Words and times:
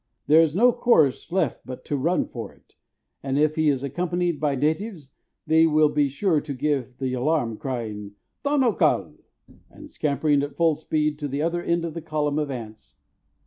There 0.25 0.41
is 0.41 0.55
no 0.55 0.71
course 0.71 1.31
left 1.31 1.63
but 1.63 1.85
to 1.85 1.95
run 1.95 2.27
for 2.27 2.51
it; 2.51 2.73
if 3.23 3.53
he 3.53 3.69
is 3.69 3.83
accompanied 3.83 4.39
by 4.39 4.55
natives, 4.55 5.11
they 5.45 5.67
will 5.67 5.89
be 5.89 6.09
sure 6.09 6.41
to 6.41 6.53
give 6.55 6.97
the 6.97 7.13
alarm, 7.13 7.55
crying, 7.57 8.13
"Tanóca!" 8.43 9.13
and 9.69 9.87
scampering 9.91 10.41
at 10.41 10.55
full 10.55 10.73
speed 10.73 11.19
to 11.19 11.27
the 11.27 11.43
other 11.43 11.61
end 11.61 11.85
of 11.85 11.93
the 11.93 12.01
column 12.01 12.39
of 12.39 12.49
ants. 12.49 12.95